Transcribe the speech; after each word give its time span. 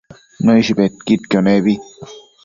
Nëish 0.45 0.69
bedquidquio 0.79 1.39
nebi 1.47 1.75